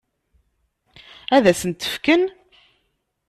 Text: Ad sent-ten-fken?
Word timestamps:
Ad 1.35 1.45
sent-ten-fken? 1.59 2.23